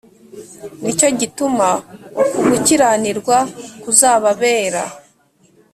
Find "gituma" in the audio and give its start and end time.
1.19-1.67